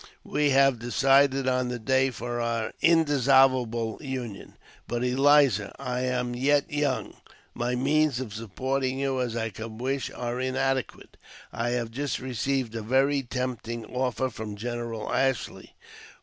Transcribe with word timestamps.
We 0.23 0.49
have 0.49 0.79
decided 0.79 1.47
on 1.47 1.67
the 1.69 1.77
day 1.77 2.09
for 2.09 2.41
our 2.41 2.73
indissoluble 2.81 3.99
union. 4.01 4.55
But, 4.87 5.03
Eliza, 5.03 5.75
I 5.77 5.99
am 5.99 6.33
yet 6.33 6.71
young; 6.73 7.17
my 7.53 7.75
means 7.75 8.19
of 8.19 8.33
supporting 8.33 8.97
you 8.97 9.21
as 9.21 9.35
I 9.35 9.51
could 9.51 9.79
wish 9.79 10.09
are 10.09 10.41
inadequate. 10.41 11.17
I 11.53 11.69
have 11.77 11.91
just 11.91 12.17
received 12.17 12.73
a 12.73 12.81
very 12.81 13.21
tempting 13.21 13.85
offer 13.95 14.31
from 14.31 14.55
General 14.55 15.13
Ashley.' 15.13 15.75